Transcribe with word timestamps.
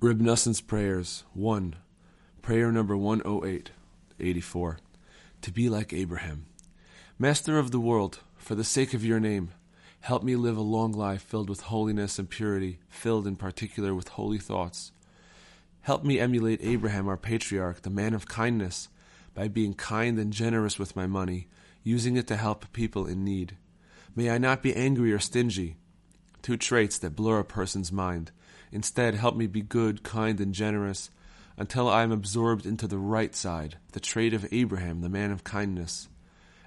Reb 0.00 0.20
Noson's 0.20 0.60
Prayers 0.60 1.24
1. 1.34 1.74
Prayer 2.40 2.70
number 2.70 2.96
108, 2.96 3.72
84. 4.20 4.78
To 5.42 5.50
be 5.50 5.68
like 5.68 5.92
Abraham. 5.92 6.46
Master 7.18 7.58
of 7.58 7.72
the 7.72 7.80
world, 7.80 8.20
for 8.36 8.54
the 8.54 8.62
sake 8.62 8.94
of 8.94 9.04
your 9.04 9.18
name, 9.18 9.50
help 10.02 10.22
me 10.22 10.36
live 10.36 10.56
a 10.56 10.60
long 10.60 10.92
life 10.92 11.22
filled 11.22 11.50
with 11.50 11.62
holiness 11.62 12.16
and 12.16 12.30
purity, 12.30 12.78
filled 12.88 13.26
in 13.26 13.34
particular 13.34 13.92
with 13.92 14.10
holy 14.10 14.38
thoughts. 14.38 14.92
Help 15.80 16.04
me 16.04 16.20
emulate 16.20 16.60
Abraham, 16.62 17.08
our 17.08 17.16
patriarch, 17.16 17.82
the 17.82 17.90
man 17.90 18.14
of 18.14 18.28
kindness, 18.28 18.88
by 19.34 19.48
being 19.48 19.74
kind 19.74 20.16
and 20.20 20.32
generous 20.32 20.78
with 20.78 20.94
my 20.94 21.08
money, 21.08 21.48
using 21.82 22.16
it 22.16 22.28
to 22.28 22.36
help 22.36 22.72
people 22.72 23.04
in 23.04 23.24
need. 23.24 23.56
May 24.14 24.30
I 24.30 24.38
not 24.38 24.62
be 24.62 24.76
angry 24.76 25.12
or 25.12 25.18
stingy, 25.18 25.76
two 26.48 26.56
traits 26.56 26.96
that 26.96 27.14
blur 27.14 27.40
a 27.40 27.44
person's 27.44 27.92
mind. 27.92 28.30
Instead, 28.72 29.14
help 29.14 29.36
me 29.36 29.46
be 29.46 29.60
good, 29.60 30.02
kind, 30.02 30.40
and 30.40 30.54
generous 30.54 31.10
until 31.58 31.90
I 31.90 32.02
am 32.02 32.10
absorbed 32.10 32.64
into 32.64 32.86
the 32.86 32.96
right 32.96 33.34
side, 33.34 33.76
the 33.92 34.00
trait 34.00 34.32
of 34.32 34.46
Abraham, 34.50 35.02
the 35.02 35.10
man 35.10 35.30
of 35.30 35.44
kindness. 35.44 36.08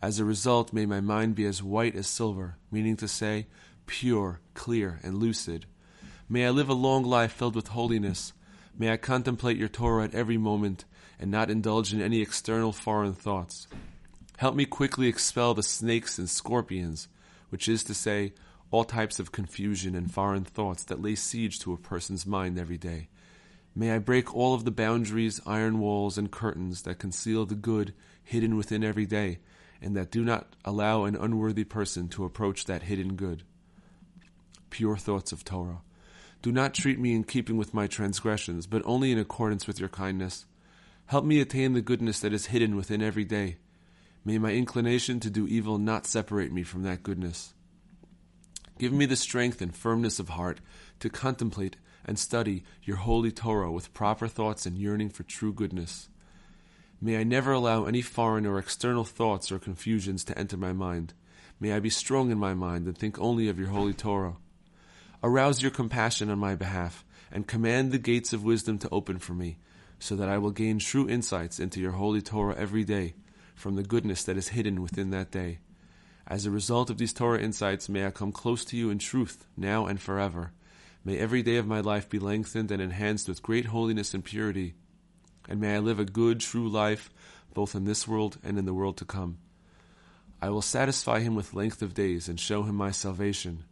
As 0.00 0.18
a 0.18 0.24
result, 0.24 0.72
may 0.72 0.86
my 0.86 1.02
mind 1.02 1.34
be 1.34 1.44
as 1.44 1.62
white 1.62 1.94
as 1.94 2.06
silver, 2.06 2.56
meaning 2.70 2.96
to 2.96 3.06
say, 3.06 3.48
pure, 3.84 4.40
clear, 4.54 4.98
and 5.02 5.18
lucid. 5.18 5.66
May 6.26 6.46
I 6.46 6.50
live 6.50 6.70
a 6.70 6.72
long 6.72 7.04
life 7.04 7.32
filled 7.32 7.54
with 7.54 7.68
holiness. 7.68 8.32
May 8.78 8.90
I 8.90 8.96
contemplate 8.96 9.58
your 9.58 9.68
Torah 9.68 10.04
at 10.04 10.14
every 10.14 10.38
moment 10.38 10.86
and 11.20 11.30
not 11.30 11.50
indulge 11.50 11.92
in 11.92 12.00
any 12.00 12.22
external 12.22 12.72
foreign 12.72 13.12
thoughts. 13.12 13.68
Help 14.38 14.54
me 14.54 14.64
quickly 14.64 15.06
expel 15.06 15.52
the 15.52 15.62
snakes 15.62 16.16
and 16.16 16.30
scorpions, 16.30 17.08
which 17.50 17.68
is 17.68 17.84
to 17.84 17.92
say, 17.92 18.32
all 18.76 18.84
types 18.84 19.18
of 19.18 19.32
confusion 19.32 19.94
and 19.94 20.12
foreign 20.12 20.44
thoughts 20.44 20.84
that 20.84 21.00
lay 21.00 21.14
siege 21.14 21.58
to 21.58 21.72
a 21.72 21.78
person's 21.78 22.26
mind 22.26 22.58
every 22.58 22.76
day. 22.76 23.08
May 23.74 23.90
I 23.90 23.98
break 23.98 24.34
all 24.34 24.52
of 24.52 24.66
the 24.66 24.70
boundaries, 24.70 25.40
iron 25.46 25.78
walls, 25.78 26.18
and 26.18 26.30
curtains 26.30 26.82
that 26.82 26.98
conceal 26.98 27.46
the 27.46 27.54
good 27.54 27.94
hidden 28.22 28.54
within 28.54 28.84
every 28.84 29.06
day, 29.06 29.38
and 29.80 29.96
that 29.96 30.10
do 30.10 30.22
not 30.22 30.54
allow 30.62 31.04
an 31.04 31.16
unworthy 31.16 31.64
person 31.64 32.06
to 32.08 32.26
approach 32.26 32.66
that 32.66 32.82
hidden 32.82 33.16
good. 33.16 33.44
Pure 34.68 34.98
thoughts 34.98 35.32
of 35.32 35.42
Torah. 35.42 35.80
Do 36.42 36.52
not 36.52 36.74
treat 36.74 36.98
me 36.98 37.14
in 37.14 37.24
keeping 37.24 37.56
with 37.56 37.72
my 37.72 37.86
transgressions, 37.86 38.66
but 38.66 38.82
only 38.84 39.10
in 39.10 39.18
accordance 39.18 39.66
with 39.66 39.80
your 39.80 39.88
kindness. 39.88 40.44
Help 41.06 41.24
me 41.24 41.40
attain 41.40 41.72
the 41.72 41.80
goodness 41.80 42.20
that 42.20 42.34
is 42.34 42.46
hidden 42.46 42.76
within 42.76 43.00
every 43.00 43.24
day. 43.24 43.56
May 44.22 44.36
my 44.36 44.52
inclination 44.52 45.18
to 45.20 45.30
do 45.30 45.46
evil 45.46 45.78
not 45.78 46.04
separate 46.04 46.52
me 46.52 46.62
from 46.62 46.82
that 46.82 47.02
goodness. 47.02 47.54
Give 48.78 48.92
me 48.92 49.06
the 49.06 49.16
strength 49.16 49.62
and 49.62 49.74
firmness 49.74 50.18
of 50.18 50.30
heart 50.30 50.60
to 51.00 51.08
contemplate 51.08 51.76
and 52.04 52.18
study 52.18 52.62
your 52.82 52.98
holy 52.98 53.32
Torah 53.32 53.72
with 53.72 53.94
proper 53.94 54.28
thoughts 54.28 54.66
and 54.66 54.76
yearning 54.76 55.08
for 55.08 55.22
true 55.22 55.52
goodness. 55.52 56.08
May 57.00 57.18
I 57.18 57.24
never 57.24 57.52
allow 57.52 57.84
any 57.84 58.02
foreign 58.02 58.46
or 58.46 58.58
external 58.58 59.04
thoughts 59.04 59.50
or 59.50 59.58
confusions 59.58 60.24
to 60.24 60.38
enter 60.38 60.56
my 60.56 60.72
mind. 60.72 61.14
May 61.58 61.72
I 61.72 61.80
be 61.80 61.90
strong 61.90 62.30
in 62.30 62.38
my 62.38 62.54
mind 62.54 62.86
and 62.86 62.96
think 62.96 63.18
only 63.18 63.48
of 63.48 63.58
your 63.58 63.68
holy 63.68 63.94
Torah. 63.94 64.36
Arouse 65.22 65.62
your 65.62 65.70
compassion 65.70 66.30
on 66.30 66.38
my 66.38 66.54
behalf 66.54 67.04
and 67.32 67.46
command 67.46 67.92
the 67.92 67.98
gates 67.98 68.32
of 68.32 68.44
wisdom 68.44 68.78
to 68.78 68.88
open 68.90 69.18
for 69.18 69.32
me, 69.32 69.58
so 69.98 70.14
that 70.16 70.28
I 70.28 70.38
will 70.38 70.50
gain 70.50 70.78
true 70.78 71.08
insights 71.08 71.58
into 71.58 71.80
your 71.80 71.92
holy 71.92 72.22
Torah 72.22 72.54
every 72.56 72.84
day 72.84 73.14
from 73.54 73.76
the 73.76 73.82
goodness 73.82 74.22
that 74.24 74.36
is 74.36 74.48
hidden 74.48 74.82
within 74.82 75.10
that 75.10 75.30
day. 75.30 75.58
As 76.28 76.44
a 76.44 76.50
result 76.50 76.90
of 76.90 76.98
these 76.98 77.12
Torah 77.12 77.40
insights, 77.40 77.88
may 77.88 78.04
I 78.04 78.10
come 78.10 78.32
close 78.32 78.64
to 78.66 78.76
you 78.76 78.90
in 78.90 78.98
truth, 78.98 79.46
now 79.56 79.86
and 79.86 80.00
forever. 80.00 80.52
May 81.04 81.18
every 81.18 81.42
day 81.42 81.56
of 81.56 81.68
my 81.68 81.80
life 81.80 82.08
be 82.08 82.18
lengthened 82.18 82.72
and 82.72 82.82
enhanced 82.82 83.28
with 83.28 83.42
great 83.42 83.66
holiness 83.66 84.12
and 84.12 84.24
purity. 84.24 84.74
And 85.48 85.60
may 85.60 85.76
I 85.76 85.78
live 85.78 86.00
a 86.00 86.04
good, 86.04 86.40
true 86.40 86.68
life, 86.68 87.10
both 87.54 87.76
in 87.76 87.84
this 87.84 88.08
world 88.08 88.38
and 88.42 88.58
in 88.58 88.64
the 88.64 88.74
world 88.74 88.96
to 88.96 89.04
come. 89.04 89.38
I 90.42 90.50
will 90.50 90.62
satisfy 90.62 91.20
him 91.20 91.36
with 91.36 91.54
length 91.54 91.80
of 91.80 91.94
days 91.94 92.28
and 92.28 92.40
show 92.40 92.64
him 92.64 92.74
my 92.74 92.90
salvation. 92.90 93.64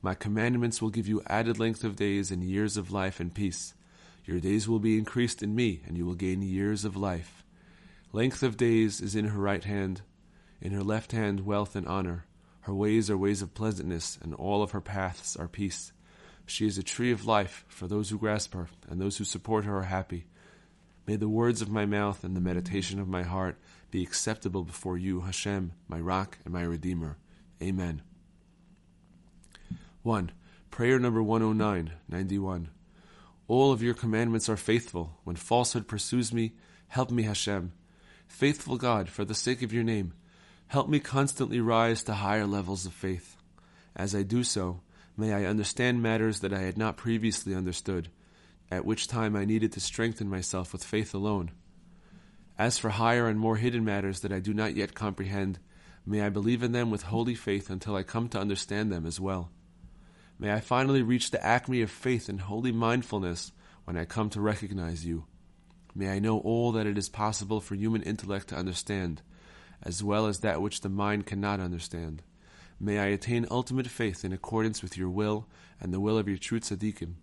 My 0.00 0.14
commandments 0.14 0.80
will 0.80 0.90
give 0.90 1.08
you 1.08 1.22
added 1.26 1.58
length 1.58 1.84
of 1.84 1.94
days 1.94 2.30
and 2.30 2.42
years 2.42 2.78
of 2.78 2.90
life 2.90 3.20
and 3.20 3.34
peace. 3.34 3.74
Your 4.24 4.40
days 4.40 4.66
will 4.66 4.78
be 4.78 4.96
increased 4.96 5.42
in 5.42 5.54
me, 5.54 5.82
and 5.86 5.96
you 5.98 6.06
will 6.06 6.14
gain 6.14 6.40
years 6.40 6.86
of 6.86 6.96
life. 6.96 7.44
Length 8.12 8.42
of 8.42 8.56
days 8.56 9.02
is 9.02 9.14
in 9.14 9.26
her 9.26 9.38
right 9.38 9.64
hand, 9.64 10.00
in 10.60 10.72
her 10.72 10.82
left 10.82 11.12
hand, 11.12 11.46
wealth 11.46 11.76
and 11.76 11.86
honor. 11.86 12.26
Her 12.62 12.74
ways 12.74 13.08
are 13.08 13.16
ways 13.16 13.42
of 13.42 13.54
pleasantness, 13.54 14.18
and 14.22 14.34
all 14.34 14.62
of 14.62 14.72
her 14.72 14.80
paths 14.80 15.36
are 15.36 15.48
peace. 15.48 15.92
She 16.46 16.66
is 16.66 16.78
a 16.78 16.82
tree 16.82 17.12
of 17.12 17.26
life 17.26 17.64
for 17.68 17.86
those 17.86 18.10
who 18.10 18.18
grasp 18.18 18.54
her, 18.54 18.68
and 18.88 19.00
those 19.00 19.18
who 19.18 19.24
support 19.24 19.64
her 19.64 19.78
are 19.78 19.84
happy. 19.84 20.26
May 21.06 21.16
the 21.16 21.28
words 21.28 21.62
of 21.62 21.70
my 21.70 21.86
mouth 21.86 22.24
and 22.24 22.36
the 22.36 22.40
meditation 22.40 23.00
of 23.00 23.08
my 23.08 23.22
heart 23.22 23.56
be 23.90 24.02
acceptable 24.02 24.64
before 24.64 24.98
you, 24.98 25.20
Hashem, 25.20 25.72
my 25.88 26.00
rock 26.00 26.38
and 26.44 26.52
my 26.52 26.62
redeemer. 26.62 27.16
Amen. 27.62 28.02
1. 30.02 30.30
Prayer 30.70 30.98
number 30.98 31.22
109, 31.22 31.92
91. 32.08 32.68
All 33.46 33.72
of 33.72 33.82
your 33.82 33.94
commandments 33.94 34.48
are 34.48 34.56
faithful. 34.56 35.18
When 35.24 35.36
falsehood 35.36 35.88
pursues 35.88 36.32
me, 36.32 36.52
help 36.88 37.10
me, 37.10 37.22
Hashem. 37.22 37.72
Faithful 38.26 38.76
God, 38.76 39.08
for 39.08 39.24
the 39.24 39.34
sake 39.34 39.62
of 39.62 39.72
your 39.72 39.84
name, 39.84 40.12
Help 40.68 40.86
me 40.86 41.00
constantly 41.00 41.60
rise 41.60 42.02
to 42.02 42.12
higher 42.12 42.46
levels 42.46 42.84
of 42.84 42.92
faith. 42.92 43.36
As 43.96 44.14
I 44.14 44.22
do 44.22 44.44
so, 44.44 44.82
may 45.16 45.32
I 45.32 45.46
understand 45.46 46.02
matters 46.02 46.40
that 46.40 46.52
I 46.52 46.60
had 46.60 46.76
not 46.76 46.98
previously 46.98 47.54
understood, 47.54 48.10
at 48.70 48.84
which 48.84 49.08
time 49.08 49.34
I 49.34 49.46
needed 49.46 49.72
to 49.72 49.80
strengthen 49.80 50.28
myself 50.28 50.74
with 50.74 50.84
faith 50.84 51.14
alone. 51.14 51.52
As 52.58 52.76
for 52.76 52.90
higher 52.90 53.28
and 53.28 53.40
more 53.40 53.56
hidden 53.56 53.82
matters 53.82 54.20
that 54.20 54.32
I 54.32 54.40
do 54.40 54.52
not 54.52 54.76
yet 54.76 54.94
comprehend, 54.94 55.58
may 56.04 56.20
I 56.20 56.28
believe 56.28 56.62
in 56.62 56.72
them 56.72 56.90
with 56.90 57.04
holy 57.04 57.34
faith 57.34 57.70
until 57.70 57.96
I 57.96 58.02
come 58.02 58.28
to 58.28 58.40
understand 58.40 58.92
them 58.92 59.06
as 59.06 59.18
well. 59.18 59.50
May 60.38 60.52
I 60.52 60.60
finally 60.60 61.00
reach 61.00 61.30
the 61.30 61.44
acme 61.44 61.80
of 61.80 61.90
faith 61.90 62.28
and 62.28 62.42
holy 62.42 62.72
mindfulness 62.72 63.52
when 63.84 63.96
I 63.96 64.04
come 64.04 64.28
to 64.30 64.40
recognize 64.40 65.06
you. 65.06 65.24
May 65.94 66.10
I 66.10 66.18
know 66.18 66.40
all 66.40 66.72
that 66.72 66.86
it 66.86 66.98
is 66.98 67.08
possible 67.08 67.62
for 67.62 67.74
human 67.74 68.02
intellect 68.02 68.48
to 68.48 68.56
understand 68.56 69.22
as 69.82 70.02
well 70.02 70.26
as 70.26 70.40
that 70.40 70.60
which 70.60 70.80
the 70.80 70.88
mind 70.88 71.26
cannot 71.26 71.60
understand. 71.60 72.22
May 72.80 72.98
I 72.98 73.06
attain 73.06 73.46
ultimate 73.50 73.88
faith 73.88 74.24
in 74.24 74.32
accordance 74.32 74.82
with 74.82 74.96
your 74.96 75.10
will 75.10 75.46
and 75.80 75.92
the 75.92 76.00
will 76.00 76.18
of 76.18 76.28
your 76.28 76.38
true 76.38 76.60
tzaddikim, 76.60 77.14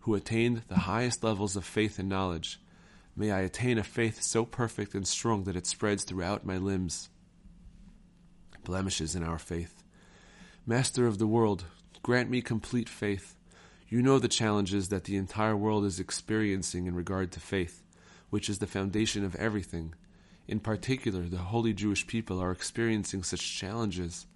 who 0.00 0.14
attained 0.14 0.62
the 0.68 0.80
highest 0.80 1.24
levels 1.24 1.56
of 1.56 1.64
faith 1.64 1.98
and 1.98 2.08
knowledge. 2.08 2.60
May 3.16 3.30
I 3.30 3.40
attain 3.40 3.78
a 3.78 3.84
faith 3.84 4.22
so 4.22 4.44
perfect 4.44 4.94
and 4.94 5.06
strong 5.06 5.44
that 5.44 5.56
it 5.56 5.66
spreads 5.66 6.04
throughout 6.04 6.46
my 6.46 6.56
limbs. 6.58 7.08
Blemishes 8.64 9.14
in 9.14 9.22
our 9.22 9.38
faith. 9.38 9.82
Master 10.66 11.06
of 11.06 11.18
the 11.18 11.26
world, 11.26 11.64
grant 12.02 12.30
me 12.30 12.40
complete 12.40 12.88
faith. 12.88 13.36
You 13.88 14.02
know 14.02 14.18
the 14.18 14.28
challenges 14.28 14.88
that 14.88 15.04
the 15.04 15.16
entire 15.16 15.56
world 15.56 15.84
is 15.84 15.98
experiencing 15.98 16.86
in 16.86 16.94
regard 16.94 17.32
to 17.32 17.40
faith, 17.40 17.82
which 18.28 18.48
is 18.48 18.58
the 18.58 18.66
foundation 18.66 19.24
of 19.24 19.34
everything. 19.36 19.94
In 20.48 20.60
particular, 20.60 21.28
the 21.28 21.38
holy 21.38 21.72
Jewish 21.72 22.06
people 22.06 22.40
are 22.40 22.50
experiencing 22.50 23.22
such 23.22 23.56
challenges. 23.56 24.26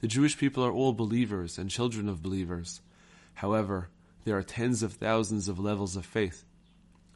The 0.00 0.08
Jewish 0.08 0.36
people 0.36 0.64
are 0.64 0.72
all 0.72 0.92
believers 0.92 1.58
and 1.58 1.70
children 1.70 2.08
of 2.08 2.22
believers. 2.22 2.80
However, 3.34 3.88
there 4.24 4.36
are 4.36 4.42
tens 4.42 4.82
of 4.82 4.94
thousands 4.94 5.48
of 5.48 5.58
levels 5.58 5.96
of 5.96 6.04
faith. 6.04 6.44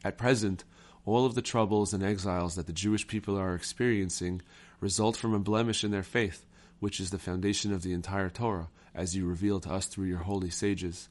At 0.04 0.18
present, 0.18 0.64
all 1.04 1.24
of 1.24 1.34
the 1.34 1.42
troubles 1.42 1.92
and 1.92 2.02
exiles 2.02 2.56
that 2.56 2.66
the 2.66 2.72
Jewish 2.72 3.06
people 3.06 3.38
are 3.38 3.54
experiencing 3.54 4.42
result 4.80 5.16
from 5.16 5.34
a 5.34 5.38
blemish 5.38 5.84
in 5.84 5.90
their 5.90 6.02
faith, 6.02 6.44
which 6.80 7.00
is 7.00 7.10
the 7.10 7.18
foundation 7.18 7.72
of 7.72 7.82
the 7.82 7.92
entire 7.92 8.28
Torah, 8.28 8.68
as 8.94 9.14
you 9.14 9.26
reveal 9.26 9.60
to 9.60 9.70
us 9.70 9.86
through 9.86 10.06
your 10.06 10.18
holy 10.18 10.50
sages. 10.50 11.08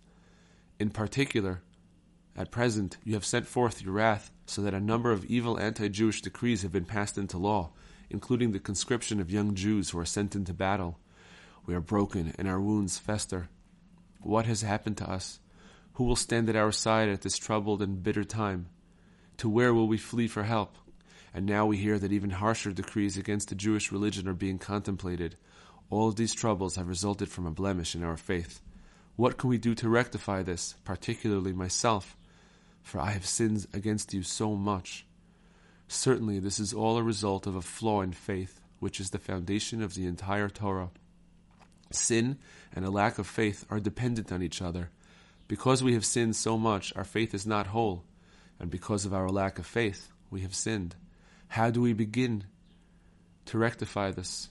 In 0.80 0.90
particular, 0.90 1.62
at 2.38 2.52
present, 2.52 2.98
you 3.06 3.14
have 3.14 3.24
sent 3.24 3.48
forth 3.48 3.82
your 3.82 3.94
wrath 3.94 4.30
so 4.46 4.62
that 4.62 4.74
a 4.74 4.80
number 4.80 5.12
of 5.12 5.24
evil 5.26 5.58
anti 5.58 5.88
Jewish 5.88 6.22
decrees 6.22 6.64
have 6.64 6.72
been 6.72 6.84
passed 6.84 7.18
into 7.18 7.38
law, 7.38 7.72
including 8.10 8.52
the 8.52 8.60
conscription 8.60 9.22
of 9.22 9.32
young 9.32 9.56
Jews 9.56 9.90
who 9.90 10.00
are 10.00 10.06
sent 10.06 10.36
into 10.36 10.54
battle. 10.54 11.00
We 11.66 11.76
are 11.76 11.82
broken 11.82 12.34
and 12.38 12.48
our 12.48 12.60
wounds 12.60 13.00
fester. 13.00 13.48
What 14.20 14.48
has 14.48 14.64
happened 14.64 14.98
to 14.98 15.10
us? 15.10 15.40
Who 15.94 16.04
will 16.04 16.18
stand 16.18 16.50
at 16.50 16.58
our 16.58 16.74
side 16.74 17.08
at 17.08 17.22
this 17.22 17.38
troubled 17.38 17.82
and 17.82 18.04
bitter 18.04 18.26
time? 18.26 18.68
To 19.38 19.48
where 19.48 19.74
will 19.74 19.88
we 19.88 19.98
flee 19.98 20.28
for 20.28 20.44
help? 20.44 20.76
And 21.34 21.46
now 21.46 21.66
we 21.66 21.78
hear 21.78 21.98
that 22.00 22.12
even 22.12 22.32
harsher 22.32 22.72
decrees 22.72 23.18
against 23.18 23.48
the 23.48 23.56
Jewish 23.56 23.94
religion 23.94 24.28
are 24.28 24.34
being 24.34 24.60
contemplated. 24.60 25.38
All 25.90 26.12
these 26.12 26.34
troubles 26.34 26.76
have 26.76 26.90
resulted 26.90 27.30
from 27.30 27.46
a 27.46 27.52
blemish 27.52 27.96
in 27.96 28.04
our 28.04 28.18
faith. 28.18 28.62
What 29.16 29.38
can 29.38 29.50
we 29.50 29.58
do 29.58 29.74
to 29.76 29.88
rectify 29.88 30.44
this, 30.44 30.76
particularly 30.84 31.54
myself? 31.54 32.18
For 32.86 33.02
I 33.02 33.10
have 33.10 33.26
sinned 33.26 33.66
against 33.74 34.14
you 34.14 34.22
so 34.22 34.56
much. 34.56 35.08
Certainly, 35.88 36.38
this 36.38 36.60
is 36.60 36.72
all 36.72 36.98
a 36.98 37.04
result 37.04 37.48
of 37.48 37.56
a 37.56 37.62
flaw 37.64 38.02
in 38.02 38.14
faith, 38.14 38.62
which 38.80 39.00
is 39.00 39.10
the 39.10 39.18
foundation 39.18 39.82
of 39.82 39.96
the 39.96 40.06
entire 40.06 40.50
Torah. 40.50 40.92
Sin 41.90 42.38
and 42.76 42.86
a 42.86 42.92
lack 42.92 43.18
of 43.18 43.26
faith 43.26 43.66
are 43.72 43.80
dependent 43.80 44.32
on 44.32 44.44
each 44.44 44.62
other. 44.62 44.92
Because 45.48 45.82
we 45.82 45.96
have 45.96 46.06
sinned 46.06 46.36
so 46.36 46.60
much, 46.60 46.94
our 46.96 47.04
faith 47.04 47.34
is 47.34 47.48
not 47.48 47.68
whole. 47.68 48.04
And 48.60 48.70
because 48.70 49.04
of 49.04 49.16
our 49.16 49.30
lack 49.30 49.58
of 49.58 49.66
faith, 49.66 50.12
we 50.30 50.42
have 50.42 50.54
sinned. 50.54 50.96
How 51.48 51.72
do 51.72 51.82
we 51.82 51.94
begin 51.94 52.44
to 53.46 53.58
rectify 53.58 54.12
this? 54.12 54.50